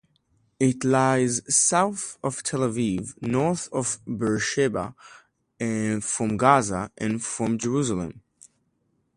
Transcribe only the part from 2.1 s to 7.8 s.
of Tel Aviv, north of Beersheba, from Gaza, and from